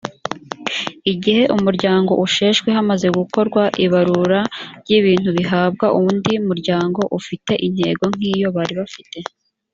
[1.13, 4.39] igihe umuryango usheshwe hamaze gukorwa ibarura
[4.81, 9.17] ry’ ibintubihabwa undi muryango ufite intego nk’iyo bari bafite